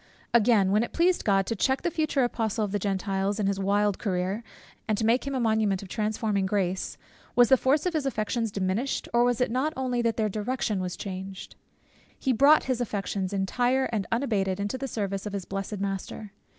[0.33, 3.59] Again, when it pleased God to check the future apostle of the Gentiles in his
[3.59, 4.41] wild career,
[4.87, 6.97] and to make him a monument of transforming grace;
[7.35, 10.79] was the force of his affections diminished, or was it not only that their direction
[10.79, 11.55] was changed?
[12.17, 16.31] He brought his affections entire and unabated into the service of his blessed Master.